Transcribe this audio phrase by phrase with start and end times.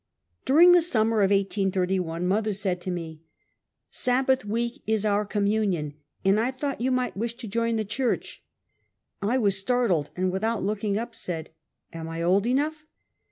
[0.45, 3.21] During the spring of 1831, mother said to me:"
[3.91, 5.93] Sabbath week is our communion,
[6.25, 8.43] and I thought you might wish to join the church."
[9.21, 11.51] I was startled and without looking up, said:
[11.93, 12.83] "Am I old enough